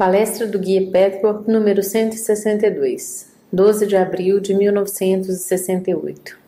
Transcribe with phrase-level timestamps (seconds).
[0.00, 6.38] Palestra do Guia Petworth, número 162, 12 de abril de 1968.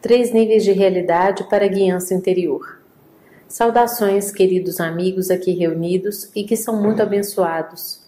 [0.00, 2.80] Três níveis de realidade para guiança interior.
[3.46, 8.00] Saudações, queridos amigos aqui reunidos e que são muito abençoados.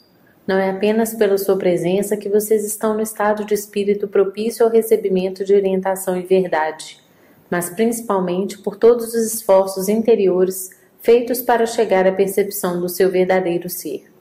[0.47, 4.73] Não é apenas pela sua presença que vocês estão no estado de espírito propício ao
[4.73, 7.05] recebimento de orientação e verdade,
[7.51, 10.71] mas principalmente por todos os esforços interiores
[11.03, 14.14] feitos para chegar à percepção do seu verdadeiro ser.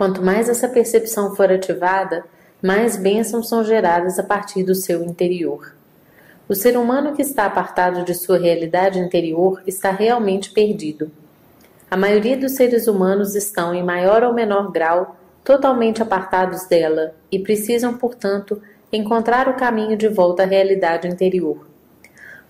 [0.00, 2.24] Quanto mais essa percepção for ativada,
[2.62, 5.74] mais bênçãos são geradas a partir do seu interior.
[6.48, 11.10] O ser humano que está apartado de sua realidade interior está realmente perdido.
[11.90, 17.38] A maioria dos seres humanos estão, em maior ou menor grau, totalmente apartados dela e
[17.38, 18.58] precisam, portanto,
[18.90, 21.66] encontrar o caminho de volta à realidade interior.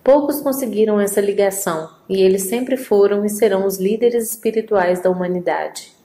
[0.05, 5.99] Poucos conseguiram essa ligação e eles sempre foram e serão os líderes espirituais da humanidade.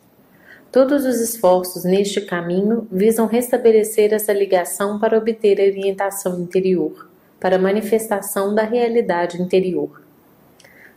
[0.75, 7.55] Todos os esforços neste caminho visam restabelecer essa ligação para obter a orientação interior, para
[7.55, 10.01] a manifestação da realidade interior.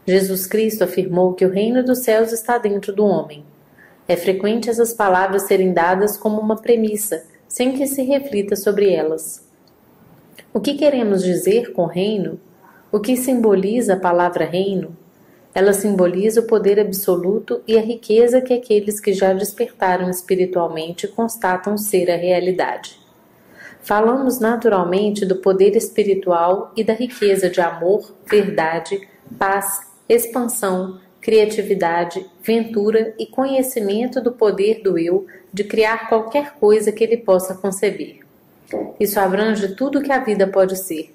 [0.04, 3.44] Jesus Cristo afirmou que o reino dos céus está dentro do homem.
[4.08, 9.48] É frequente essas palavras serem dadas como uma premissa, sem que se reflita sobre elas.
[10.52, 12.40] O que queremos dizer com reino?
[12.90, 14.96] O que simboliza a palavra reino?
[15.54, 21.76] Ela simboliza o poder absoluto e a riqueza que aqueles que já despertaram espiritualmente constatam
[21.76, 22.98] ser a realidade.
[23.80, 33.14] Falamos naturalmente do poder espiritual e da riqueza de amor, verdade, paz, expansão, criatividade, ventura
[33.18, 38.20] e conhecimento do poder do eu de criar qualquer coisa que ele possa conceber.
[39.00, 41.14] Isso abrange tudo que a vida pode ser.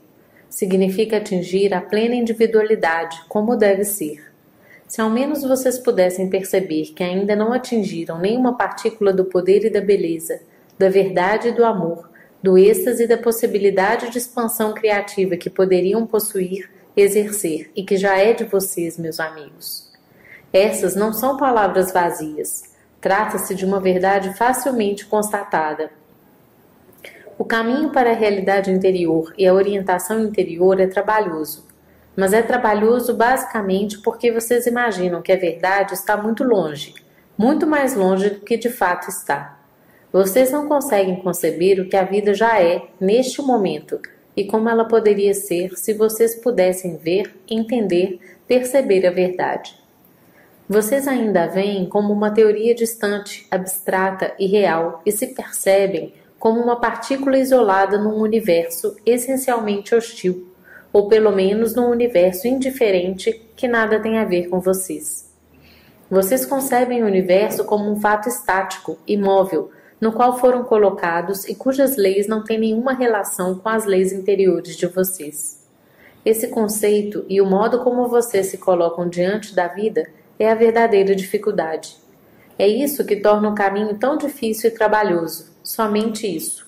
[0.53, 4.23] Significa atingir a plena individualidade, como deve ser.
[4.87, 9.71] Se ao menos vocês pudessem perceber que ainda não atingiram nenhuma partícula do poder e
[9.71, 10.41] da beleza,
[10.77, 12.07] da verdade e do amor,
[12.43, 18.15] do êxtase e da possibilidade de expansão criativa que poderiam possuir, exercer e que já
[18.19, 19.91] é de vocês, meus amigos.
[20.53, 22.75] Essas não são palavras vazias.
[23.01, 25.89] Trata-se de uma verdade facilmente constatada.
[27.37, 31.65] O caminho para a realidade interior e a orientação interior é trabalhoso,
[32.15, 36.93] mas é trabalhoso basicamente porque vocês imaginam que a verdade está muito longe,
[37.35, 39.59] muito mais longe do que de fato está.
[40.11, 43.99] Vocês não conseguem conceber o que a vida já é neste momento
[44.37, 49.75] e como ela poderia ser se vocês pudessem ver, entender, perceber a verdade.
[50.69, 56.59] Vocês ainda a veem como uma teoria distante, abstrata e real e se percebem como
[56.59, 60.51] uma partícula isolada num universo essencialmente hostil
[60.91, 65.33] ou pelo menos num universo indiferente que nada tem a ver com vocês.
[66.11, 69.71] Vocês concebem o universo como um fato estático, imóvel,
[70.01, 74.75] no qual foram colocados e cujas leis não têm nenhuma relação com as leis interiores
[74.75, 75.65] de vocês.
[76.25, 80.05] Esse conceito e o modo como vocês se colocam diante da vida
[80.37, 81.95] é a verdadeira dificuldade.
[82.59, 86.67] É isso que torna o caminho tão difícil e trabalhoso, somente isso.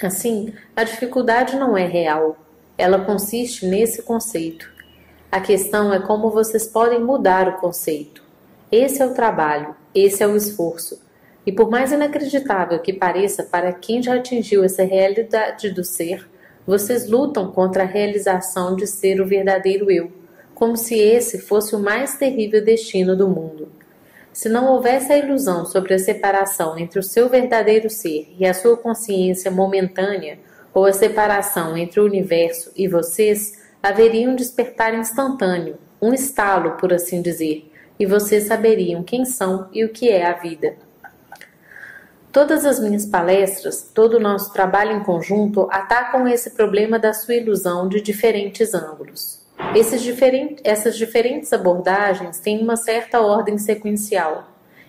[0.00, 2.36] Assim, a dificuldade não é real,
[2.78, 4.70] ela consiste nesse conceito.
[5.30, 8.22] A questão é como vocês podem mudar o conceito.
[8.70, 11.02] Esse é o trabalho, esse é o esforço.
[11.44, 16.28] E por mais inacreditável que pareça para quem já atingiu essa realidade do ser,
[16.66, 20.12] vocês lutam contra a realização de ser o verdadeiro eu,
[20.54, 23.77] como se esse fosse o mais terrível destino do mundo.
[24.38, 28.54] Se não houvesse a ilusão sobre a separação entre o seu verdadeiro ser e a
[28.54, 30.38] sua consciência momentânea,
[30.72, 36.94] ou a separação entre o universo e vocês, haveria um despertar instantâneo, um estalo, por
[36.94, 37.68] assim dizer,
[37.98, 40.76] e vocês saberiam quem são e o que é a vida.
[42.30, 47.34] Todas as minhas palestras, todo o nosso trabalho em conjunto atacam esse problema da sua
[47.34, 49.37] ilusão de diferentes ângulos.
[50.64, 54.48] Essas diferentes abordagens têm uma certa ordem sequencial.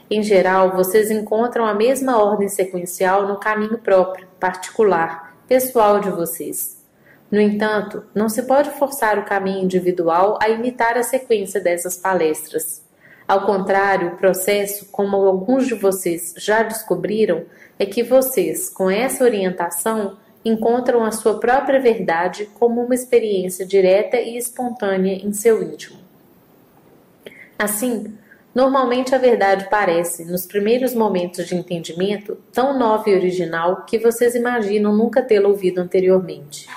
[0.10, 6.84] Em geral, vocês encontram a mesma ordem sequencial no caminho próprio, particular, pessoal de vocês.
[7.30, 12.84] No entanto, não se pode forçar o caminho individual a imitar a sequência dessas palestras.
[13.28, 17.46] Ao contrário, o processo, como alguns de vocês já descobriram,
[17.78, 24.18] é que vocês, com essa orientação, encontram a sua própria verdade como uma experiência direta
[24.18, 26.00] e espontânea em seu íntimo.
[27.58, 28.18] Assim,
[28.54, 34.34] Normalmente a verdade parece, nos primeiros momentos de entendimento, tão nova e original que vocês
[34.34, 36.68] imaginam nunca tê-la ouvido anteriormente.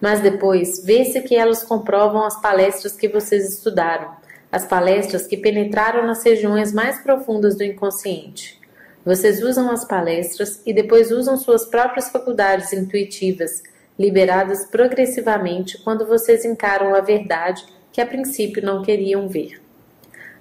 [0.00, 4.16] Mas depois, vê-se que elas comprovam as palestras que vocês estudaram,
[4.50, 8.60] as palestras que penetraram nas regiões mais profundas do inconsciente.
[9.04, 13.62] Vocês usam as palestras e depois usam suas próprias faculdades intuitivas,
[13.98, 19.60] liberadas progressivamente quando vocês encaram a verdade que a princípio não queriam ver.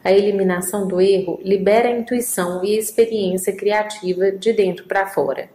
[0.03, 5.49] A eliminação do erro libera a intuição e a experiência criativa de dentro para fora.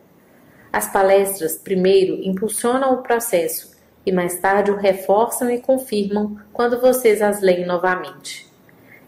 [0.73, 3.75] As palestras, primeiro, impulsionam o processo
[4.05, 8.45] e mais tarde o reforçam e confirmam quando vocês as leem novamente.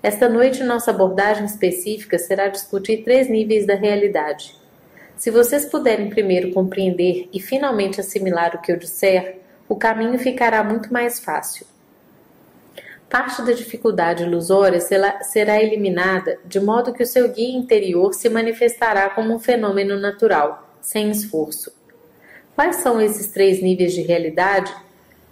[0.01, 4.55] Esta noite, nossa abordagem específica será discutir três níveis da realidade.
[5.17, 10.63] Se vocês puderem primeiro compreender e finalmente assimilar o que eu disser, o caminho ficará
[10.63, 11.67] muito mais fácil.
[13.11, 19.11] Parte da dificuldade ilusória será eliminada de modo que o seu guia interior se manifestará
[19.11, 21.73] como um fenômeno natural, sem esforço.
[22.55, 24.73] Quais são esses três níveis de realidade?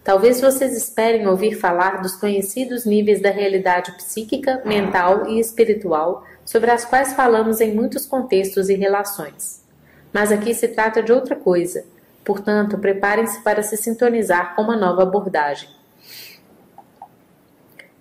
[0.06, 6.70] Talvez vocês esperem ouvir falar dos conhecidos níveis da realidade psíquica, mental e espiritual, sobre
[6.70, 9.64] as quais falamos em muitos contextos e relações.
[10.12, 11.84] Mas aqui se trata de outra coisa,
[12.24, 15.68] portanto, preparem-se para se sintonizar com uma nova abordagem.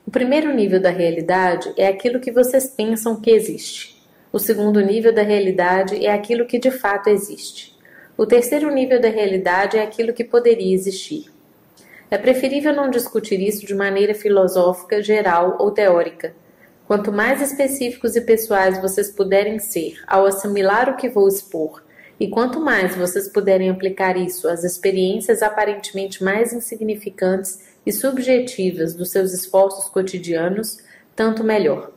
[0.06, 4.00] O primeiro nível da realidade é aquilo que vocês pensam que existe.
[4.32, 7.76] O segundo nível da realidade é aquilo que de fato existe.
[8.16, 11.34] O terceiro nível da realidade é aquilo que poderia existir.
[12.10, 16.36] É preferível não discutir isso de maneira filosófica, geral ou teórica.
[16.88, 21.84] Quanto mais específicos e pessoais vocês puderem ser ao assimilar o que vou expor,
[22.20, 29.10] e quanto mais vocês puderem aplicar isso às experiências aparentemente mais insignificantes e subjetivas dos
[29.10, 30.78] seus esforços cotidianos,
[31.16, 31.92] tanto melhor.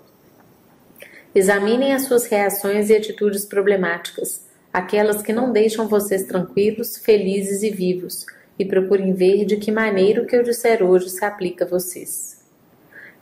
[1.35, 7.71] Examinem as suas reações e atitudes problemáticas, aquelas que não deixam vocês tranquilos, felizes e
[7.71, 8.27] vivos,
[8.59, 12.45] e procurem ver de que maneira o que eu disser hoje se aplica a vocês.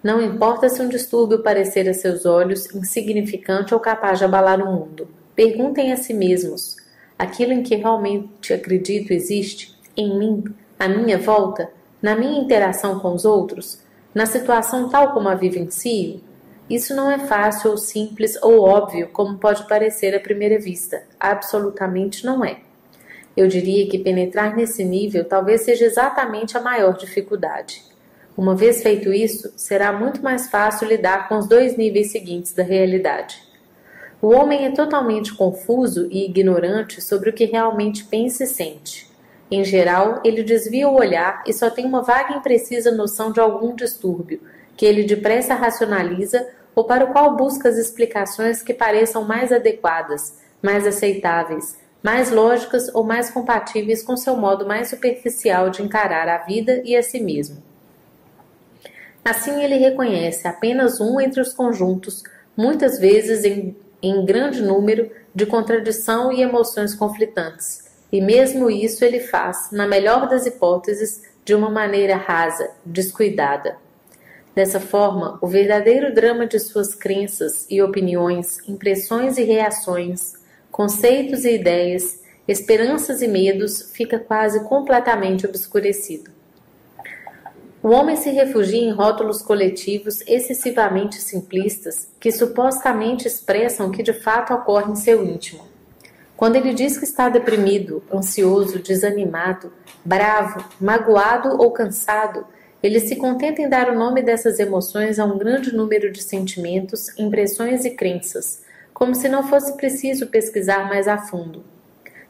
[0.03, 4.73] Não importa se um distúrbio parecer a seus olhos insignificante ou capaz de abalar o
[4.73, 5.09] mundo.
[5.35, 6.77] Perguntem a si mesmos:
[7.19, 9.77] aquilo em que realmente acredito existe?
[9.97, 10.45] Em mim?
[10.79, 11.71] À minha volta?
[12.01, 13.81] na minha interação com os outros,
[14.15, 16.21] na situação tal como a vivencio,
[16.69, 21.03] isso não é fácil ou simples ou óbvio como pode parecer à primeira vista.
[21.19, 22.61] Absolutamente não é.
[23.37, 27.83] Eu diria que penetrar nesse nível talvez seja exatamente a maior dificuldade.
[28.37, 32.63] Uma vez feito isso, será muito mais fácil lidar com os dois níveis seguintes da
[32.63, 33.43] realidade.
[34.21, 39.07] O homem é totalmente confuso e ignorante sobre o que realmente pensa e sente.
[39.51, 43.39] Em geral, ele desvia o olhar e só tem uma vaga e imprecisa noção de
[43.39, 44.41] algum distúrbio,
[44.77, 50.39] que ele depressa racionaliza ou para o qual busca as explicações que pareçam mais adequadas,
[50.63, 56.39] mais aceitáveis, mais lógicas ou mais compatíveis com seu modo mais superficial de encarar a
[56.39, 57.61] vida e a si mesmo.
[59.25, 62.23] Assim, ele reconhece apenas um entre os conjuntos,
[62.57, 69.19] muitas vezes em, em grande número, de contradição e emoções conflitantes e mesmo isso ele
[69.19, 73.77] faz, na melhor das hipóteses, de uma maneira rasa, descuidada.
[74.55, 80.36] Dessa forma, o verdadeiro drama de suas crenças e opiniões, impressões e reações,
[80.77, 86.31] conceitos e ideias, esperanças e medos fica quase completamente obscurecido.
[87.83, 94.13] O homem se refugia em rótulos coletivos excessivamente simplistas que supostamente expressam o que de
[94.13, 95.65] fato ocorre em seu íntimo.
[96.37, 99.73] Quando ele diz que está deprimido, ansioso, desanimado,
[100.05, 102.47] bravo, magoado ou cansado,
[102.83, 107.19] ele se contenta em dar o nome dessas emoções a um grande número de sentimentos,
[107.19, 108.66] impressões e crenças,
[108.97, 111.63] como se não fosse preciso pesquisar mais a fundo.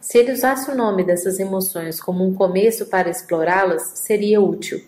[0.00, 4.82] Se ele usasse o nome dessas emoções como um começo para explorá-las, seria útil.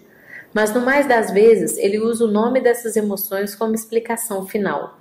[0.53, 4.99] Mas no mais das vezes, ele usa o nome dessas emoções como explicação final.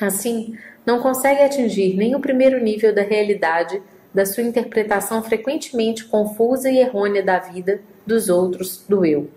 [0.00, 3.82] Assim, não consegue atingir nem o primeiro nível da realidade
[4.14, 9.28] da sua interpretação frequentemente confusa e errônea da vida, dos outros, do eu.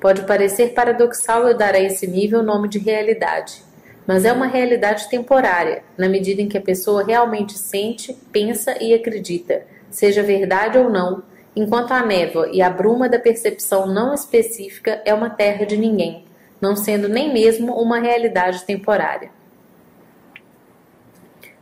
[0.00, 3.67] Pode parecer paradoxal eu dar a esse nível o nome de realidade,
[4.08, 8.94] mas é uma realidade temporária, na medida em que a pessoa realmente sente, pensa e
[8.94, 11.22] acredita, seja verdade ou não,
[11.54, 16.24] enquanto a névoa e a bruma da percepção não específica é uma terra de ninguém,
[16.58, 19.30] não sendo nem mesmo uma realidade temporária.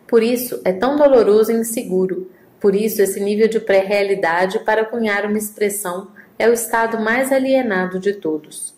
[0.07, 2.31] Por isso é tão doloroso e inseguro.
[2.61, 7.99] Por isso, esse nível de pré-realidade, para cunhar uma expressão, é o estado mais alienado
[7.99, 8.76] de todos.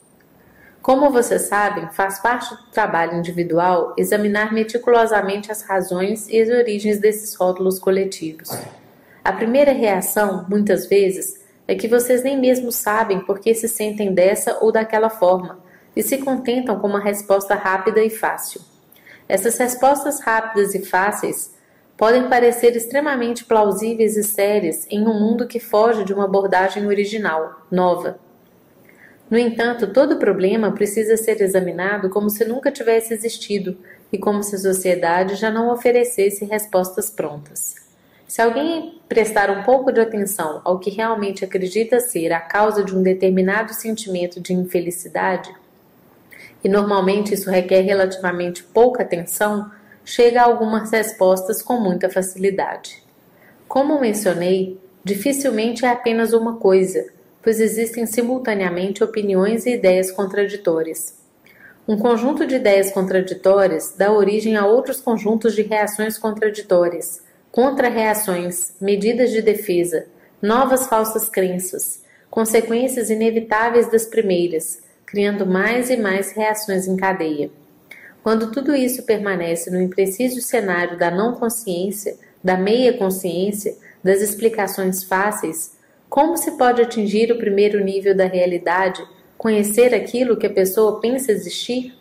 [0.89, 6.99] Como vocês sabem, faz parte do trabalho individual examinar meticulosamente as razões e as origens
[6.99, 8.49] desses rótulos coletivos.
[9.23, 14.15] A primeira reação, muitas vezes, é que vocês nem mesmo sabem por que se sentem
[14.15, 15.59] dessa ou daquela forma,
[15.95, 18.63] e se contentam com uma resposta rápida e fácil.
[19.29, 21.55] Essas respostas rápidas e fáceis
[21.99, 27.67] podem parecer extremamente plausíveis e sérias em um mundo que foge de uma abordagem original,
[27.71, 28.19] nova.
[29.31, 33.77] No entanto, todo problema precisa ser examinado como se nunca tivesse existido
[34.11, 37.75] e como se a sociedade já não oferecesse respostas prontas.
[38.27, 42.95] Se alguém prestar um pouco de atenção ao que realmente acredita ser a causa de
[42.95, 45.55] um determinado sentimento de infelicidade,
[46.63, 49.71] e normalmente isso requer relativamente pouca atenção,
[50.05, 53.03] chega a algumas respostas com muita facilidade.
[53.67, 57.07] Como mencionei, dificilmente é apenas uma coisa,
[57.49, 61.15] pois existem simultaneamente opiniões e ideias contraditórias.
[61.89, 69.31] Um conjunto de ideias contraditórias dá origem a outros conjuntos de reações contraditórias, contra-reações, medidas
[69.31, 70.05] de defesa,
[70.43, 77.51] novas falsas crenças, consequências inevitáveis das primeiras, criando mais e mais reações em cadeia.
[78.23, 82.15] Quando tudo isso permanece no impreciso cenário da não consciência,
[82.45, 83.75] da meia consciência,
[84.05, 85.78] das explicações fáceis,
[86.09, 91.31] como se pode atingir o primeiro nível da realidade, conhecer aquilo que a pessoa pensa
[91.31, 91.95] existir?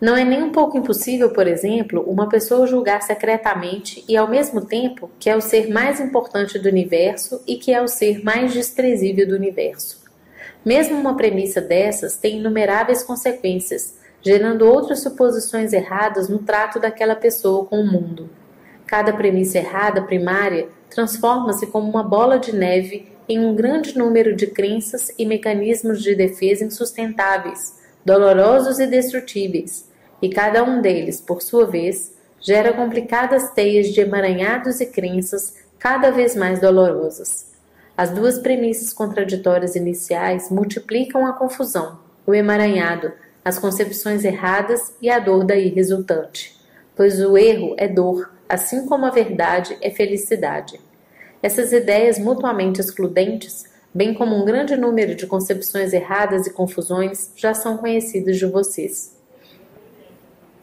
[0.00, 4.66] Não é nem um pouco impossível, por exemplo, uma pessoa julgar secretamente e ao mesmo
[4.66, 8.52] tempo que é o ser mais importante do universo e que é o ser mais
[8.52, 10.02] desprezível do universo.
[10.64, 17.64] Mesmo uma premissa dessas tem inumeráveis consequências, gerando outras suposições erradas no trato daquela pessoa
[17.64, 18.28] com o mundo.
[18.86, 24.46] Cada premissa errada primária transforma-se como uma bola de neve em um grande número de
[24.48, 29.88] crenças e mecanismos de defesa insustentáveis, dolorosos e destrutíveis,
[30.20, 36.10] e cada um deles, por sua vez, gera complicadas teias de emaranhados e crenças cada
[36.10, 37.52] vez mais dolorosas.
[37.96, 43.12] As duas premissas contraditórias iniciais multiplicam a confusão, o emaranhado,
[43.44, 46.56] as concepções erradas e a dor daí resultante.
[46.96, 50.78] Pois o erro é dor, assim como a verdade é felicidade.
[51.42, 57.54] Essas ideias mutuamente excludentes, bem como um grande número de concepções erradas e confusões, já
[57.54, 59.16] são conhecidas de vocês.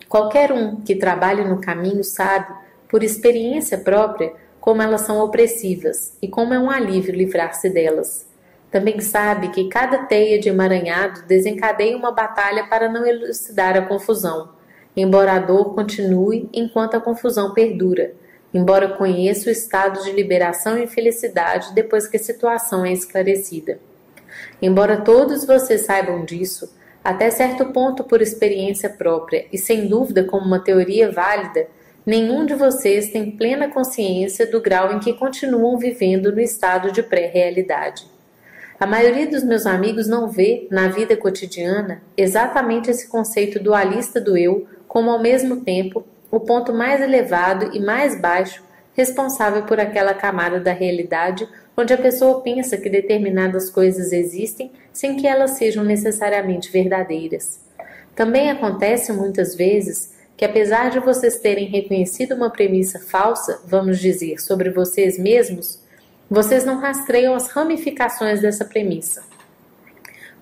[0.08, 2.54] Qualquer um que trabalhe no caminho sabe,
[2.88, 8.28] por experiência própria, como elas são opressivas e como é um alívio livrar-se delas.
[8.70, 14.59] Também sabe que cada teia de emaranhado desencadeia uma batalha para não elucidar a confusão,
[14.96, 18.14] embora a dor continue enquanto a confusão perdura,
[18.54, 23.80] embora conheça o estado de liberação e felicidade depois que a situação é esclarecida.
[24.62, 30.46] Embora todos vocês saibam disso, até certo ponto por experiência própria e sem dúvida como
[30.46, 31.68] uma teoria válida,
[32.06, 37.02] nenhum de vocês tem plena consciência do grau em que continuam vivendo no estado de
[37.02, 38.06] pré-realidade.
[38.80, 44.38] A maioria dos meus amigos não vê, na vida cotidiana, exatamente esse conceito dualista do
[44.38, 48.62] eu como, ao mesmo tempo, o ponto mais elevado e mais baixo
[48.94, 55.16] responsável por aquela camada da realidade onde a pessoa pensa que determinadas coisas existem sem
[55.16, 57.62] que elas sejam necessariamente verdadeiras.
[58.14, 64.40] Também acontece muitas vezes que apesar de vocês terem reconhecido uma premissa falsa, vamos dizer,
[64.40, 65.80] sobre vocês mesmos,
[66.30, 69.24] vocês não rastreiam as ramificações dessa premissa.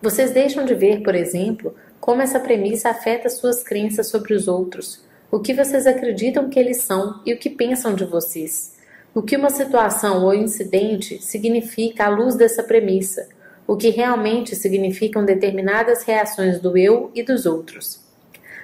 [0.01, 5.05] Vocês deixam de ver, por exemplo, como essa premissa afeta suas crenças sobre os outros,
[5.29, 8.75] o que vocês acreditam que eles são e o que pensam de vocês.
[9.13, 13.27] O que uma situação ou incidente significa à luz dessa premissa,
[13.65, 17.99] o que realmente significam determinadas reações do eu e dos outros.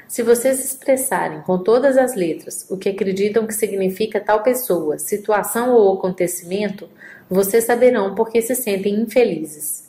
[0.07, 5.73] Se vocês expressarem com todas as letras o que acreditam que significa tal pessoa, situação
[5.73, 6.87] ou acontecimento,
[7.29, 9.82] vocês saberão por que se sentem infelizes.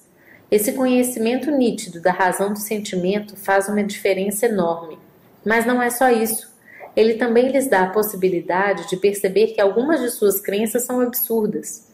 [0.55, 4.97] Esse conhecimento nítido da razão do sentimento faz uma diferença enorme.
[5.45, 6.49] Mas não é só isso.
[6.95, 11.89] Ele também lhes dá a possibilidade de perceber que algumas de suas crenças são absurdas.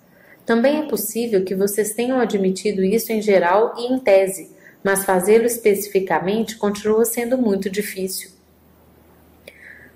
[0.45, 5.47] Também é possível que vocês tenham admitido isso em geral e em tese, mas fazê-lo
[5.47, 8.31] especificamente continua sendo muito difícil.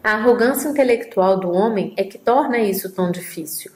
[0.03, 3.71] A arrogância intelectual do homem é que torna isso tão difícil.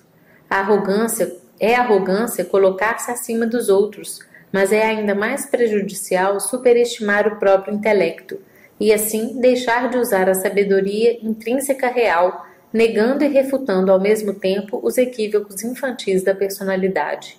[0.48, 7.36] A arrogância é arrogância colocar-se acima dos outros, mas é ainda mais prejudicial superestimar o
[7.38, 8.38] próprio intelecto
[8.80, 14.80] e assim deixar de usar a sabedoria intrínseca real, negando e refutando ao mesmo tempo
[14.82, 17.38] os equívocos infantis da personalidade.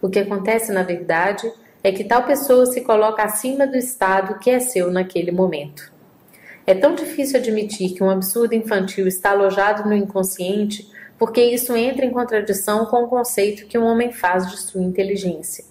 [0.00, 1.50] O que acontece na verdade
[1.84, 5.92] é que tal pessoa se coloca acima do estado que é seu naquele momento.
[6.66, 12.04] É tão difícil admitir que um absurdo infantil está alojado no inconsciente porque isso entra
[12.04, 15.64] em contradição com o conceito que um homem faz de sua inteligência.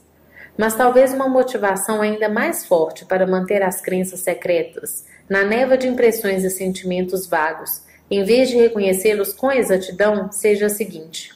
[0.61, 5.87] Mas talvez uma motivação ainda mais forte para manter as crenças secretas na névoa de
[5.87, 11.33] impressões e sentimentos vagos, em vez de reconhecê-los com exatidão, seja a seguinte: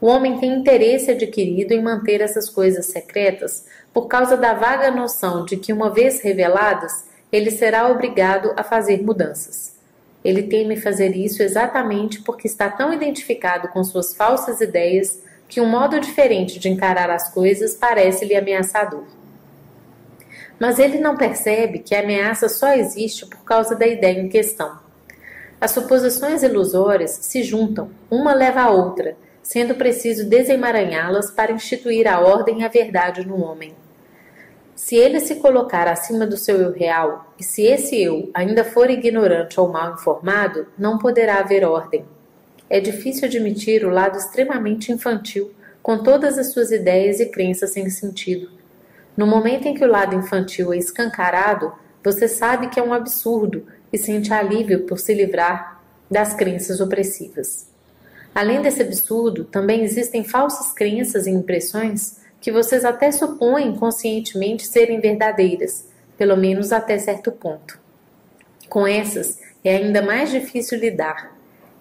[0.00, 5.44] o homem tem interesse adquirido em manter essas coisas secretas por causa da vaga noção
[5.44, 9.74] de que, uma vez reveladas, ele será obrigado a fazer mudanças.
[10.24, 15.23] Ele teme fazer isso exatamente porque está tão identificado com suas falsas ideias
[15.54, 19.04] que um modo diferente de encarar as coisas parece-lhe ameaçador.
[20.58, 24.80] Mas ele não percebe que a ameaça só existe por causa da ideia em questão.
[25.60, 32.18] As suposições ilusórias se juntam, uma leva a outra, sendo preciso desemaranhá-las para instituir a
[32.18, 33.76] ordem e a verdade no homem.
[34.74, 38.90] Se ele se colocar acima do seu eu real, e se esse eu ainda for
[38.90, 42.04] ignorante ou mal informado, não poderá haver ordem.
[42.68, 45.52] É difícil admitir o lado extremamente infantil,
[45.82, 48.48] com todas as suas ideias e crenças sem sentido.
[49.16, 53.66] No momento em que o lado infantil é escancarado, você sabe que é um absurdo
[53.92, 55.80] e sente alívio por se livrar
[56.10, 57.68] das crenças opressivas.
[58.34, 65.00] Além desse absurdo, também existem falsas crenças e impressões que vocês até supõem conscientemente serem
[65.00, 67.78] verdadeiras, pelo menos até certo ponto.
[68.68, 71.33] Com essas é ainda mais difícil lidar.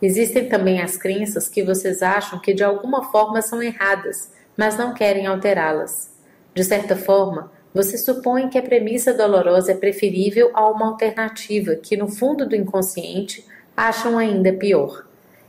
[0.03, 4.93] Existem também as crenças que vocês acham que de alguma forma são erradas, mas não
[4.93, 6.11] querem alterá-las.
[6.53, 11.95] De certa forma, você supõe que a premissa dolorosa é preferível a uma alternativa que,
[11.95, 13.45] no fundo do inconsciente,
[13.77, 15.05] acham ainda pior.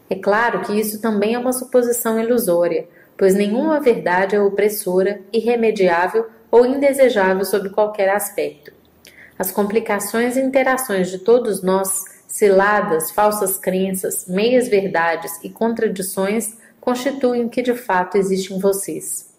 [0.08, 2.87] É claro que isso também é uma suposição ilusória,
[3.18, 8.73] pois nenhuma verdade é opressora, irremediável ou indesejável sob qualquer aspecto.
[9.37, 17.44] As complicações e interações de todos nós, ciladas, falsas crenças, meias verdades e contradições constituem
[17.44, 19.32] o que de fato existe em vocês.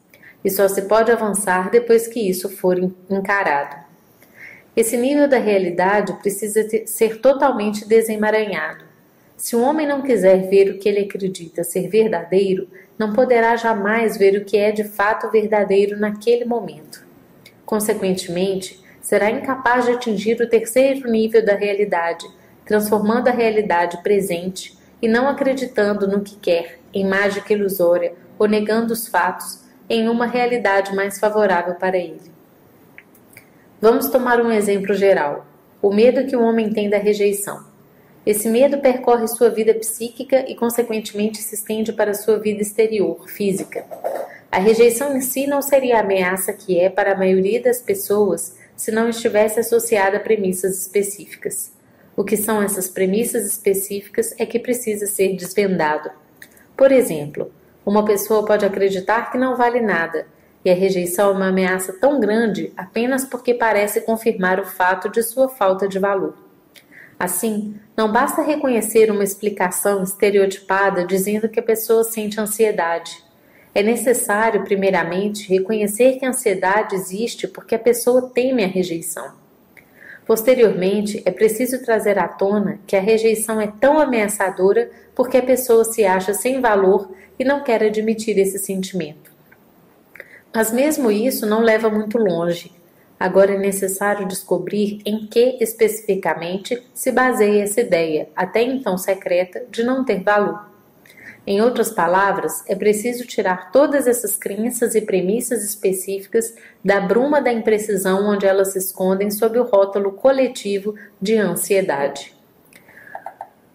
[0.45, 2.77] E só se pode avançar depois que isso for
[3.09, 3.83] encarado.
[4.73, 8.85] Esse nível da realidade precisa ser totalmente desemaranhado.
[9.35, 14.15] Se um homem não quiser ver o que ele acredita ser verdadeiro, não poderá jamais
[14.15, 17.05] ver o que é de fato verdadeiro naquele momento.
[17.65, 22.25] Consequentemente, será incapaz de atingir o terceiro nível da realidade,
[22.65, 28.93] transformando a realidade presente e não acreditando no que quer, em mágica ilusória ou negando
[28.93, 32.33] os fatos, em uma realidade mais favorável para ele.
[33.79, 35.45] Vamos tomar um exemplo geral:
[35.81, 37.63] o medo que o homem tem da rejeição.
[38.25, 43.85] Esse medo percorre sua vida psíquica e, consequentemente, se estende para sua vida exterior, física.
[44.51, 48.55] A rejeição em si não seria a ameaça que é para a maioria das pessoas
[48.75, 51.74] se não estivesse associada a premissas específicas.
[52.17, 56.09] O que são essas premissas específicas é que precisa ser desvendado.
[56.77, 57.51] Por exemplo,
[57.85, 60.25] uma pessoa pode acreditar que não vale nada,
[60.63, 65.21] e a rejeição é uma ameaça tão grande apenas porque parece confirmar o fato de
[65.21, 66.35] sua falta de valor.
[67.19, 73.23] Assim, não basta reconhecer uma explicação estereotipada dizendo que a pessoa sente ansiedade.
[73.73, 79.44] É necessário, primeiramente, reconhecer que a ansiedade existe porque a pessoa teme a rejeição.
[80.25, 85.85] Posteriormente, é preciso trazer à tona que a rejeição é tão ameaçadora porque a pessoa
[85.85, 89.31] se acha sem valor e não quer admitir esse sentimento.
[90.53, 92.71] Mas mesmo isso não leva muito longe.
[93.19, 99.83] Agora é necessário descobrir em que especificamente se baseia essa ideia, até então secreta, de
[99.83, 100.74] não ter valor.
[101.47, 107.53] Em outras palavras, é preciso tirar todas essas crenças e premissas específicas da bruma da
[107.53, 112.33] imprecisão onde elas se escondem sob o rótulo coletivo de ansiedade.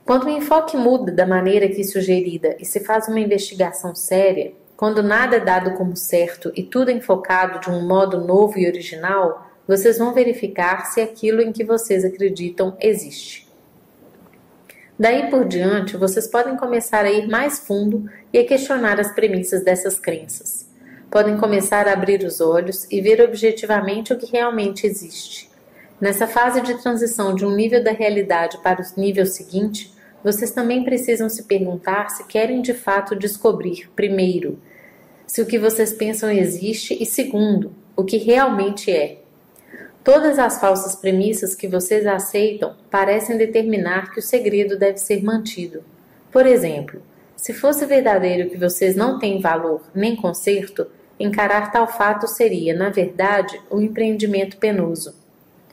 [0.05, 5.03] Quando o enfoque muda da maneira que sugerida e se faz uma investigação séria, quando
[5.03, 9.47] nada é dado como certo e tudo é enfocado de um modo novo e original,
[9.69, 13.50] vocês vão verificar se aquilo em que vocês acreditam existe.
[15.01, 19.65] Daí por diante, vocês podem começar a ir mais fundo e a questionar as premissas
[19.65, 20.69] dessas crenças.
[21.11, 25.49] Podem começar a abrir os olhos e ver objetivamente o que realmente existe.
[25.99, 29.91] Nessa fase de transição de um nível da realidade para o nível seguinte,
[30.23, 34.59] vocês também precisam se perguntar se querem de fato descobrir, primeiro,
[35.27, 39.20] se o que vocês pensam existe e segundo, o que realmente é.
[40.03, 45.85] Todas as falsas premissas que vocês aceitam parecem determinar que o segredo deve ser mantido.
[46.33, 47.03] Por exemplo,
[47.37, 50.87] se fosse verdadeiro que vocês não têm valor nem conserto,
[51.19, 55.15] encarar tal fato seria, na verdade, um empreendimento penoso.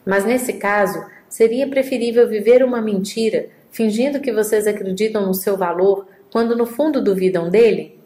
[0.05, 6.05] Mas nesse caso, seria preferível viver uma mentira, fingindo que vocês acreditam no seu valor,
[6.31, 7.96] quando no fundo duvidam dele?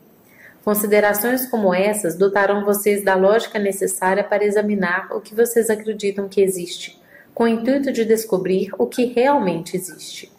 [0.64, 6.40] Considerações como essas dotarão vocês da lógica necessária para examinar o que vocês acreditam que
[6.40, 7.02] existe,
[7.34, 10.32] com o intuito de descobrir o que realmente existe.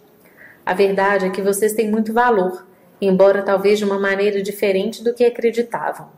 [0.64, 2.64] A verdade é que vocês têm muito valor,
[3.00, 6.08] embora talvez de uma maneira diferente do que acreditavam.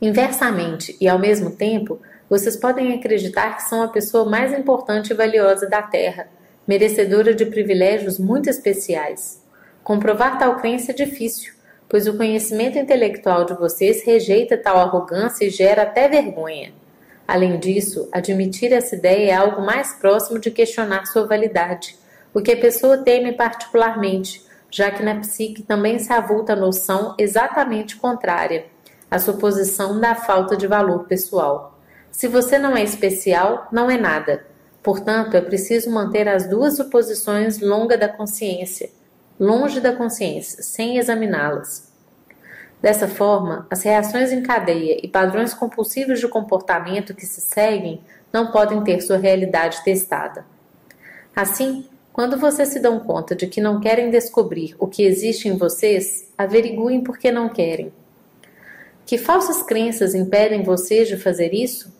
[0.00, 5.16] Inversamente, e ao mesmo tempo, vocês podem acreditar que são a pessoa mais importante e
[5.16, 6.28] valiosa da Terra,
[6.68, 9.42] merecedora de privilégios muito especiais.
[9.82, 11.54] Comprovar tal crença é difícil,
[11.92, 16.72] pois o conhecimento intelectual de vocês rejeita tal arrogância e gera até vergonha.
[17.28, 21.98] Além disso, admitir essa ideia é algo mais próximo de questionar sua validade,
[22.32, 27.14] o que a pessoa teme particularmente, já que na psique também se avulta a noção
[27.18, 28.64] exatamente contrária,
[29.10, 31.78] a suposição da falta de valor pessoal.
[32.10, 34.46] Se você não é especial, não é nada.
[34.82, 38.88] Portanto, é preciso manter as duas suposições longa da consciência,
[39.42, 41.92] longe da consciência, sem examiná-las.
[42.80, 48.00] Dessa forma, as reações em cadeia e padrões compulsivos de comportamento que se seguem
[48.32, 50.46] não podem ter sua realidade testada.
[51.34, 55.56] Assim, quando vocês se dão conta de que não querem descobrir o que existe em
[55.56, 57.92] vocês, averiguem por que não querem.
[59.04, 61.92] Que falsas crenças impedem vocês de fazer isso?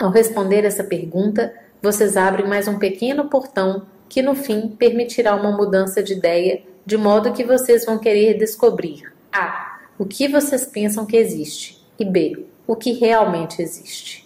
[0.00, 5.50] Ao responder essa pergunta, vocês abrem mais um pequeno portão que no fim permitirá uma
[5.50, 9.80] mudança de ideia, de modo que vocês vão querer descobrir A.
[9.98, 12.46] O que vocês pensam que existe e B.
[12.64, 14.24] O que realmente existe.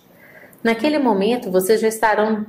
[0.62, 2.44] Naquele momento, vocês já estarão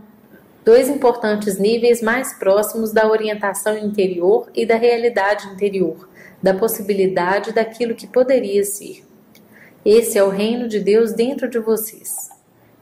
[0.66, 6.10] dois importantes níveis mais próximos da orientação interior e da realidade interior,
[6.44, 9.02] da possibilidade daquilo que poderia ser.
[9.86, 12.32] Esse é o reino de Deus dentro de vocês.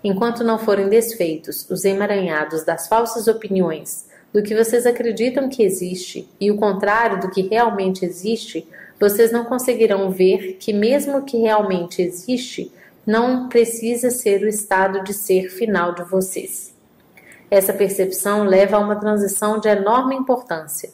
[0.04, 4.07] Enquanto não forem desfeitos os emaranhados das falsas opiniões,
[4.38, 8.68] do que vocês acreditam que existe e o contrário do que realmente existe,
[9.00, 12.72] vocês não conseguirão ver que, mesmo que realmente existe,
[13.04, 16.72] não precisa ser o estado de ser final de vocês.
[17.50, 20.92] Essa percepção leva a uma transição de enorme importância.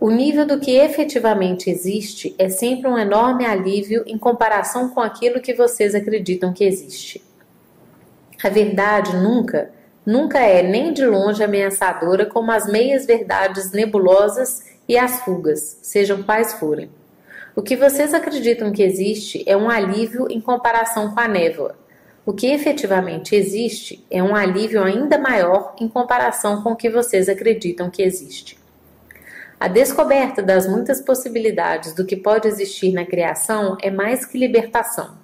[0.00, 5.42] O nível do que efetivamente existe é sempre um enorme alívio em comparação com aquilo
[5.42, 7.22] que vocês acreditam que existe.
[8.42, 9.76] A verdade nunca,
[10.08, 16.22] nunca é nem de longe ameaçadora como as meias verdades nebulosas e as fugas, sejam
[16.22, 16.90] quais forem.
[17.54, 21.76] O que vocês acreditam que existe é um alívio em comparação com a névoa.
[22.24, 27.28] O que efetivamente existe é um alívio ainda maior em comparação com o que vocês
[27.28, 28.58] acreditam que existe.
[29.60, 35.18] A descoberta das muitas possibilidades do que pode existir na criação é mais que libertação.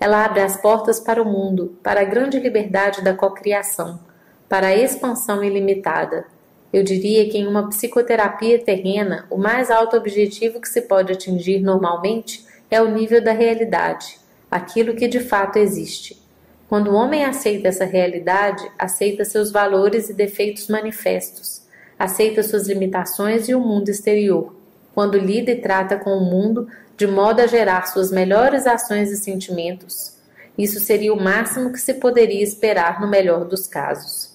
[0.00, 4.00] Ela abre as portas para o mundo, para a grande liberdade da cocriação,
[4.48, 6.26] para a expansão ilimitada.
[6.72, 11.60] Eu diria que em uma psicoterapia terrena, o mais alto objetivo que se pode atingir
[11.60, 14.18] normalmente é o nível da realidade,
[14.50, 16.20] aquilo que de fato existe.
[16.68, 21.62] Quando o homem aceita essa realidade, aceita seus valores e defeitos manifestos,
[21.98, 24.54] aceita suas limitações e o mundo exterior.
[24.94, 29.16] Quando lida e trata com o mundo de modo a gerar suas melhores ações e
[29.16, 30.16] sentimentos.
[30.56, 34.25] Isso seria o máximo que se poderia esperar no melhor dos casos.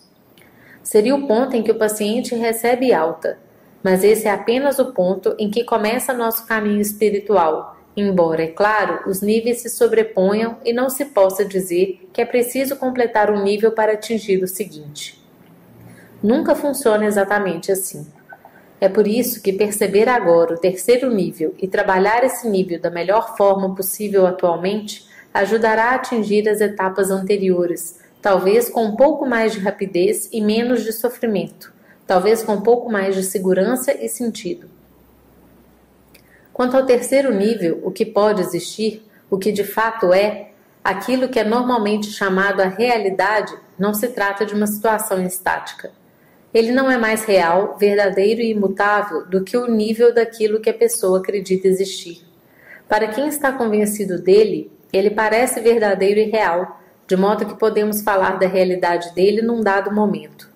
[0.91, 3.39] Seria o ponto em que o paciente recebe alta,
[3.82, 9.10] mas esse é apenas o ponto em que começa nosso caminho espiritual, embora, é claro,
[9.10, 13.71] os níveis se sobreponham e não se possa dizer que é preciso completar um nível
[13.71, 15.17] para atingir o seguinte.
[16.21, 18.06] Nunca funciona exatamente assim.
[18.82, 23.38] É por isso que perceber agora o terceiro nível e trabalhar esse nível da melhor
[23.38, 29.60] forma possível atualmente ajudará a atingir as etapas anteriores, talvez com um pouco mais de
[29.60, 31.74] rapidez e menos de sofrimento,
[32.06, 34.70] talvez com um pouco mais de segurança e sentido.
[36.54, 40.52] Quanto ao terceiro nível, o que pode existir, o que de fato é,
[40.84, 45.92] aquilo que é normalmente chamado a realidade, não se trata de uma situação estática
[46.54, 50.74] ele não é mais real, verdadeiro e imutável do que o nível daquilo que a
[50.74, 52.22] pessoa acredita existir.
[52.90, 56.81] Para quem está convencido dele, ele parece verdadeiro e real,
[57.12, 60.50] de modo que podemos falar da realidade dele num dado momento.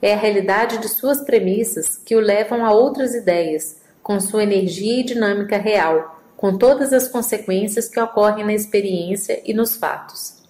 [0.00, 5.00] É a realidade de suas premissas que o levam a outras ideias, com sua energia
[5.00, 10.42] e dinâmica real, com todas as consequências que ocorrem na experiência e nos fatos.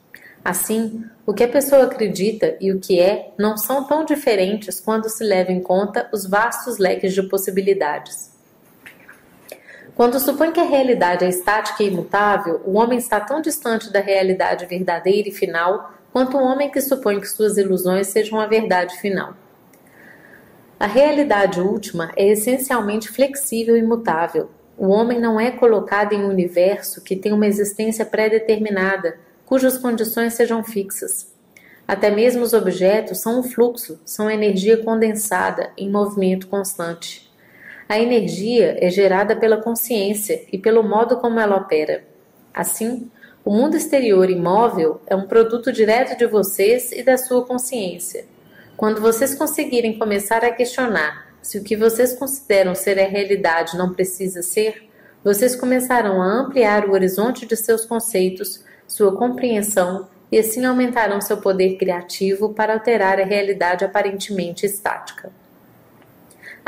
[0.44, 5.08] Assim, o que a pessoa acredita e o que é não são tão diferentes quando
[5.08, 8.27] se leva em conta os vastos leques de possibilidades.
[9.98, 13.98] Quando supõe que a realidade é estática e imutável, o homem está tão distante da
[13.98, 18.96] realidade verdadeira e final quanto o homem que supõe que suas ilusões sejam a verdade
[18.98, 19.34] final.
[20.78, 24.48] A realidade última é essencialmente flexível e mutável.
[24.76, 30.34] o homem não é colocado em um universo que tem uma existência pré-determinada, cujas condições
[30.34, 31.34] sejam fixas.
[31.88, 37.27] Até mesmo os objetos são um fluxo, são energia condensada em movimento constante.
[37.88, 42.04] A energia é gerada pela consciência e pelo modo como ela opera.
[42.52, 43.10] Assim,
[43.42, 48.26] o mundo exterior imóvel é um produto direto de vocês e da sua consciência.
[48.76, 53.94] Quando vocês conseguirem começar a questionar se o que vocês consideram ser a realidade não
[53.94, 54.86] precisa ser,
[55.24, 61.38] vocês começarão a ampliar o horizonte de seus conceitos, sua compreensão e assim aumentarão seu
[61.38, 65.32] poder criativo para alterar a realidade aparentemente estática.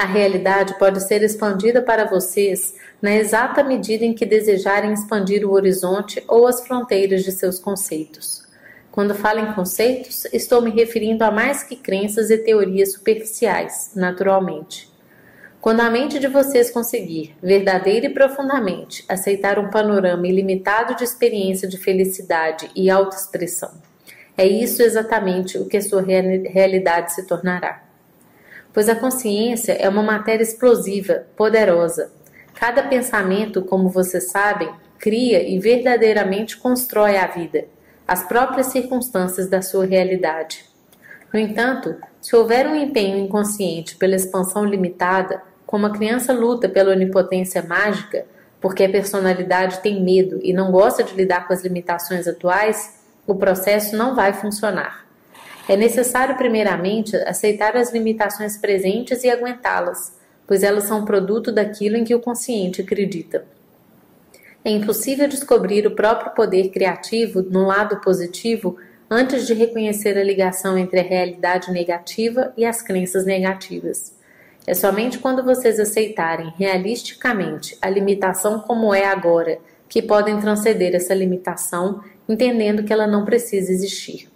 [0.00, 5.52] A realidade pode ser expandida para vocês na exata medida em que desejarem expandir o
[5.52, 8.48] horizonte ou as fronteiras de seus conceitos.
[8.90, 14.90] Quando falo em conceitos, estou me referindo a mais que crenças e teorias superficiais, naturalmente.
[15.60, 21.68] Quando a mente de vocês conseguir, verdadeira e profundamente, aceitar um panorama ilimitado de experiência
[21.68, 23.74] de felicidade e autoexpressão,
[24.34, 27.89] é isso exatamente o que a sua realidade se tornará
[28.72, 32.12] pois a consciência é uma matéria explosiva, poderosa.
[32.54, 37.64] Cada pensamento, como vocês sabem, cria e verdadeiramente constrói a vida,
[38.06, 40.64] as próprias circunstâncias da sua realidade.
[41.32, 46.90] No entanto, se houver um empenho inconsciente pela expansão limitada, como a criança luta pela
[46.90, 48.26] onipotência mágica,
[48.60, 53.34] porque a personalidade tem medo e não gosta de lidar com as limitações atuais, o
[53.34, 55.06] processo não vai funcionar.
[55.70, 62.02] É necessário, primeiramente, aceitar as limitações presentes e aguentá-las, pois elas são produto daquilo em
[62.02, 63.44] que o consciente acredita.
[64.64, 68.78] É impossível descobrir o próprio poder criativo no lado positivo
[69.08, 74.12] antes de reconhecer a ligação entre a realidade negativa e as crenças negativas.
[74.66, 81.14] É somente quando vocês aceitarem realisticamente a limitação como é agora que podem transcender essa
[81.14, 84.29] limitação, entendendo que ela não precisa existir.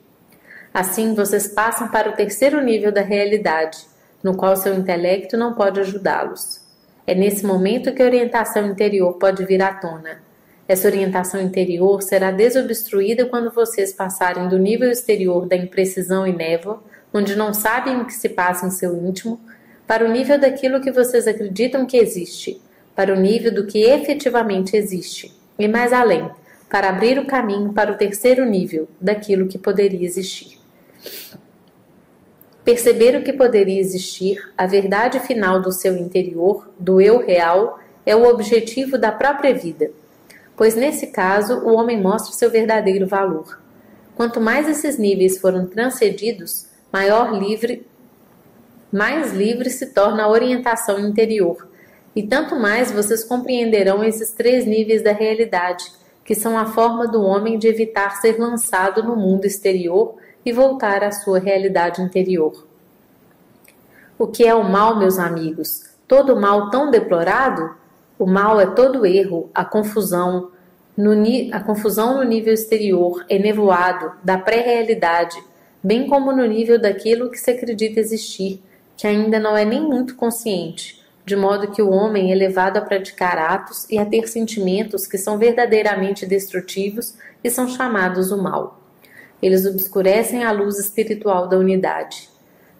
[0.74, 3.78] Assim, vocês passam para o terceiro nível da realidade,
[4.20, 6.60] no qual seu intelecto não pode ajudá-los.
[7.06, 10.20] É nesse momento que a orientação interior pode vir à tona.
[10.66, 16.82] Essa orientação interior será desobstruída quando vocês passarem do nível exterior da imprecisão e névoa,
[17.12, 19.38] onde não sabem o que se passa em seu íntimo,
[19.86, 22.60] para o nível daquilo que vocês acreditam que existe,
[22.96, 26.28] para o nível do que efetivamente existe, e mais além,
[26.68, 30.63] para abrir o caminho para o terceiro nível daquilo que poderia existir.
[32.64, 38.16] Perceber o que poderia existir, a verdade final do seu interior, do eu real, é
[38.16, 39.90] o objetivo da própria vida,
[40.56, 43.60] pois nesse caso o homem mostra seu verdadeiro valor.
[44.16, 47.86] Quanto mais esses níveis foram transcedidos, maior livre,
[48.90, 51.68] mais livre se torna a orientação interior,
[52.16, 55.84] e tanto mais vocês compreenderão esses três níveis da realidade,
[56.24, 61.02] que são a forma do homem de evitar ser lançado no mundo exterior e voltar
[61.02, 62.66] à sua realidade interior.
[64.18, 65.90] O que é o mal, meus amigos?
[66.06, 67.74] Todo mal tão deplorado?
[68.18, 70.52] O mal é todo erro, a confusão,
[70.96, 71.12] no,
[71.52, 75.36] a confusão no nível exterior, enevoado, da pré-realidade,
[75.82, 78.62] bem como no nível daquilo que se acredita existir,
[78.96, 82.82] que ainda não é nem muito consciente, de modo que o homem é levado a
[82.82, 88.83] praticar atos e a ter sentimentos que são verdadeiramente destrutivos e são chamados o mal.
[89.44, 92.30] Eles obscurecem a luz espiritual da unidade.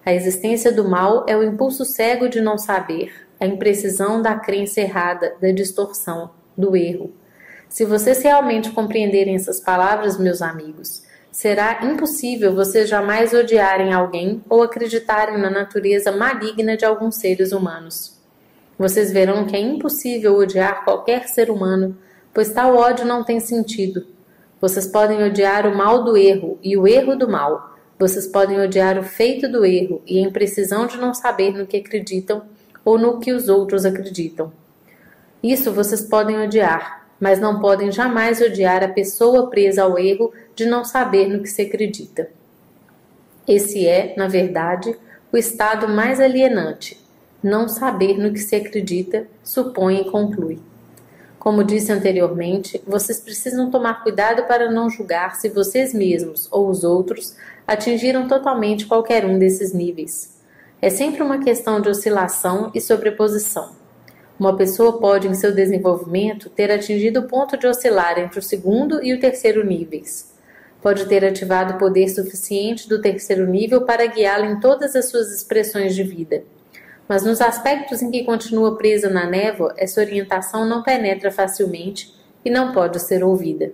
[0.03, 4.81] A existência do mal é o impulso cego de não saber, a imprecisão da crença
[4.81, 7.13] errada, da distorção, do erro.
[7.69, 14.63] Se vocês realmente compreenderem essas palavras, meus amigos, será impossível vocês jamais odiarem alguém ou
[14.63, 18.19] acreditarem na natureza maligna de alguns seres humanos.
[18.79, 21.95] Vocês verão que é impossível odiar qualquer ser humano,
[22.33, 24.14] pois tal ódio não tem sentido,
[24.65, 27.77] vocês podem odiar o mal do erro e o erro do mal.
[27.99, 31.77] Vocês podem odiar o feito do erro e a imprecisão de não saber no que
[31.77, 32.45] acreditam
[32.83, 34.51] ou no que os outros acreditam.
[35.43, 40.65] Isso vocês podem odiar, mas não podem jamais odiar a pessoa presa ao erro de
[40.65, 42.31] não saber no que se acredita.
[43.47, 44.97] Esse é, na verdade,
[45.31, 46.99] o estado mais alienante.
[47.43, 50.59] Não saber no que se acredita, supõe e conclui.
[51.45, 56.85] Como disse anteriormente, vocês precisam tomar cuidado para não julgar se vocês mesmos ou os
[56.85, 60.39] outros atingiram totalmente qualquer um desses níveis.
[60.81, 63.73] É sempre uma questão de oscilação e sobreposição.
[64.41, 69.05] Uma pessoa pode, em seu desenvolvimento, ter atingido o ponto de oscilar entre o segundo
[69.05, 70.33] e o terceiro níveis.
[70.81, 75.31] Pode ter ativado o poder suficiente do terceiro nível para guiá-la em todas as suas
[75.31, 76.43] expressões de vida
[77.09, 82.15] Mas nos aspectos em que continua presa na névoa, essa orientação não penetra facilmente
[82.45, 83.73] e não pode ser ouvida.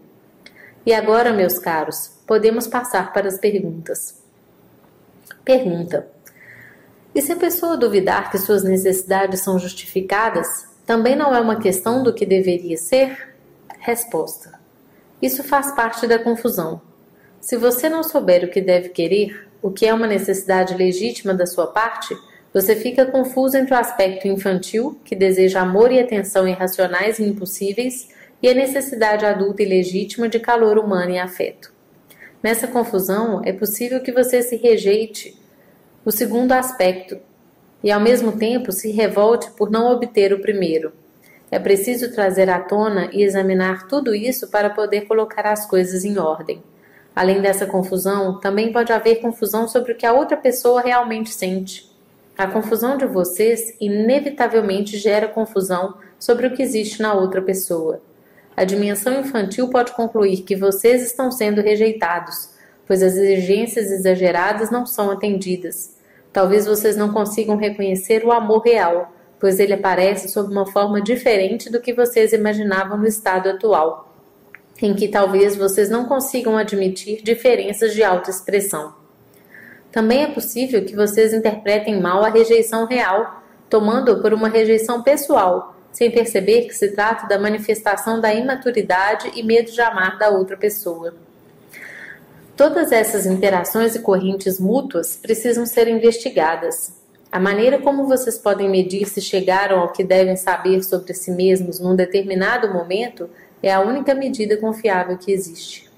[0.85, 4.23] E agora, meus caros, podemos passar para as perguntas.
[5.45, 6.09] Pergunta:
[7.15, 12.03] E se a pessoa duvidar que suas necessidades são justificadas, também não é uma questão
[12.03, 13.35] do que deveria ser?
[13.79, 14.59] Resposta:
[15.21, 16.81] Isso faz parte da confusão.
[17.41, 21.47] Se você não souber o que deve querer, o que é uma necessidade legítima da
[21.47, 22.17] sua parte,
[22.53, 28.09] você fica confuso entre o aspecto infantil, que deseja amor e atenção irracionais e impossíveis,
[28.43, 31.73] e a necessidade adulta e legítima de calor humano e afeto.
[32.43, 35.39] Nessa confusão, é possível que você se rejeite
[36.05, 37.19] o segundo aspecto
[37.85, 40.93] e, ao mesmo tempo, se revolte por não obter o primeiro.
[41.51, 46.19] É preciso trazer à tona e examinar tudo isso para poder colocar as coisas em
[46.19, 46.63] ordem.
[47.15, 51.90] Além dessa confusão, também pode haver confusão sobre o que a outra pessoa realmente sente.
[52.41, 58.01] A confusão de vocês inevitavelmente gera confusão sobre o que existe na outra pessoa.
[58.57, 62.49] A dimensão infantil pode concluir que vocês estão sendo rejeitados,
[62.87, 65.99] pois as exigências exageradas não são atendidas.
[66.33, 71.71] Talvez vocês não consigam reconhecer o amor real, pois ele aparece sob uma forma diferente
[71.71, 74.07] do que vocês imaginavam no estado atual
[74.81, 79.00] em que talvez vocês não consigam admitir diferenças de autoexpressão.
[79.93, 85.75] Também é possível que vocês interpretem mal a rejeição real, tomando-a por uma rejeição pessoal,
[85.93, 90.57] sem perceber que se trata da manifestação da imaturidade e medo de amar da outra
[90.57, 91.15] pessoa.
[92.57, 96.93] Todas essas interações e correntes mútuas precisam ser investigadas.
[97.33, 101.81] A maneira como vocês podem medir se chegaram ao que devem saber sobre si mesmos
[101.81, 103.31] num determinado momento
[103.63, 105.90] é a única medida confiável que existe.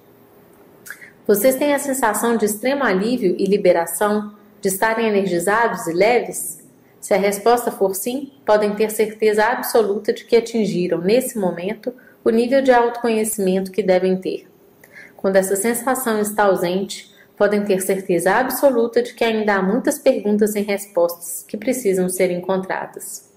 [1.27, 6.61] Vocês têm a sensação de extremo alívio e liberação, de estarem energizados e leves?
[7.01, 12.31] Se a resposta for sim, podem ter certeza absoluta de que atingiram, nesse momento, o
[12.31, 14.49] nível de autoconhecimento que devem ter.
[15.17, 20.53] Quando essa sensação está ausente, podem ter certeza absoluta de que ainda há muitas perguntas
[20.53, 23.31] sem respostas que precisam ser encontradas.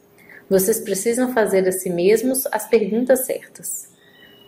[0.50, 3.90] Vocês precisam fazer a si mesmos as perguntas certas.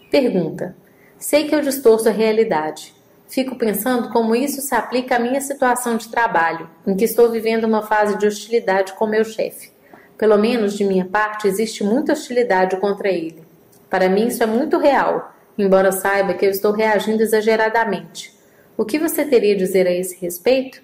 [0.10, 0.76] Pergunta:
[1.20, 2.97] Sei que eu distorço a realidade.
[3.28, 7.66] Fico pensando como isso se aplica à minha situação de trabalho, em que estou vivendo
[7.66, 9.72] uma fase de hostilidade com meu chefe.
[10.18, 13.44] Pelo menos de minha parte, existe muita hostilidade contra ele.
[13.90, 18.34] Para mim, isso é muito real, embora saiba que eu estou reagindo exageradamente.
[18.78, 20.82] O que você teria a dizer a esse respeito?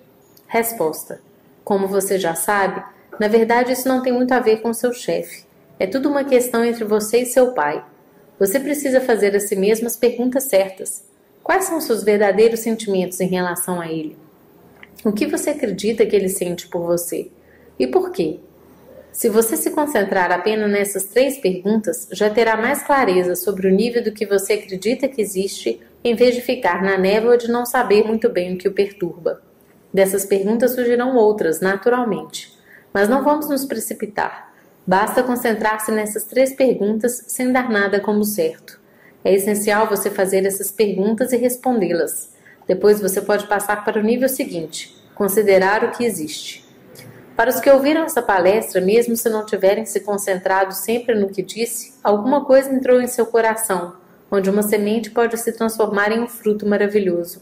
[0.48, 1.22] Resposta:
[1.64, 2.84] Como você já sabe,
[3.20, 5.46] na verdade isso não tem muito a ver com seu chefe.
[5.80, 7.84] É tudo uma questão entre você e seu pai.
[8.40, 11.04] Você precisa fazer a si mesmo as perguntas certas.
[11.44, 14.18] Quais são seus verdadeiros sentimentos em relação a ele?
[15.04, 17.30] O que você acredita que ele sente por você?
[17.78, 18.40] E por quê?
[19.12, 24.02] Se você se concentrar apenas nessas três perguntas, já terá mais clareza sobre o nível
[24.02, 28.06] do que você acredita que existe, em vez de ficar na névoa de não saber
[28.06, 29.42] muito bem o que o perturba.
[29.94, 32.58] Dessas perguntas surgirão outras, naturalmente.
[32.94, 34.54] Mas não vamos nos precipitar.
[34.88, 38.82] Basta concentrar-se nessas três perguntas sem dar nada como certo.
[39.24, 42.34] É essencial você fazer essas perguntas e respondê-las.
[42.68, 46.64] Depois você pode passar para o nível seguinte: considerar o que existe.
[47.36, 51.42] Para os que ouviram essa palestra, mesmo se não tiverem se concentrado sempre no que
[51.42, 53.96] disse, alguma coisa entrou em seu coração,
[54.30, 57.42] onde uma semente pode se transformar em um fruto maravilhoso.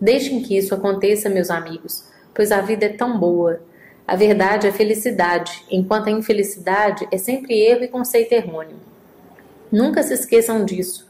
[0.00, 3.60] Deixem que isso aconteça, meus amigos, pois a vida é tão boa.
[4.06, 8.76] A verdade é felicidade, enquanto a infelicidade é sempre erro e conceito errôneo.
[9.70, 11.07] Nunca se esqueçam disso.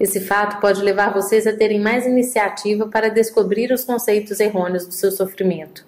[0.00, 4.94] Esse fato pode levar vocês a terem mais iniciativa para descobrir os conceitos errôneos do
[4.94, 5.86] seu sofrimento.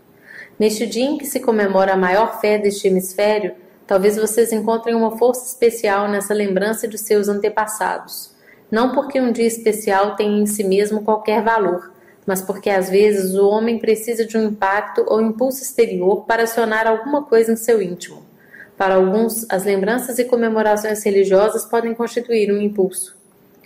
[0.59, 3.55] Neste dia em que se comemora a maior fé deste hemisfério,
[3.87, 8.35] talvez vocês encontrem uma força especial nessa lembrança de seus antepassados.
[8.71, 11.91] Não porque um dia especial tem em si mesmo qualquer valor,
[12.27, 16.87] mas porque às vezes o homem precisa de um impacto ou impulso exterior para acionar
[16.87, 18.23] alguma coisa em seu íntimo.
[18.77, 23.22] Para alguns, as lembranças e comemorações religiosas podem constituir um impulso.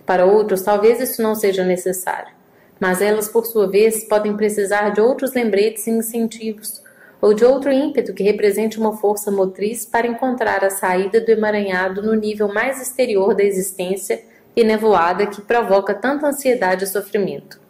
[0.07, 2.33] Para outros, talvez isso não seja necessário,
[2.79, 6.81] mas elas, por sua vez, podem precisar de outros lembretes e incentivos,
[7.21, 12.03] ou de outro ímpeto que represente uma força motriz para encontrar a saída do emaranhado
[12.03, 14.23] no nível mais exterior da existência
[14.55, 17.61] e nevoada que provoca tanta ansiedade e sofrimento.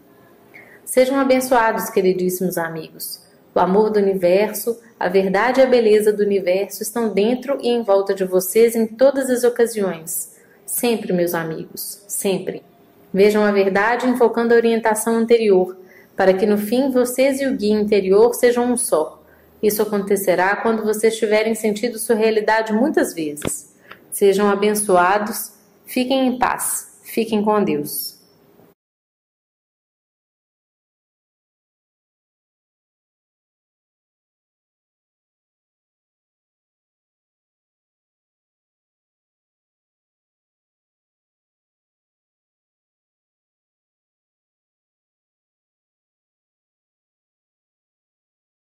[0.84, 3.20] Sejam abençoados, queridíssimos amigos.
[3.55, 7.82] O amor do universo, a verdade e a beleza do universo estão dentro e em
[7.82, 10.36] volta de vocês em todas as ocasiões.
[10.67, 12.62] Sempre, meus amigos, sempre.
[13.14, 15.79] Vejam a verdade enfocando a orientação anterior,
[16.17, 19.23] para que no fim vocês e o guia interior sejam um só.
[19.62, 23.75] Isso acontecerá quando vocês tiverem sentido sua realidade muitas vezes.
[24.11, 25.53] Sejam abençoados,
[25.87, 28.16] fiquem em paz, fiquem com Deus.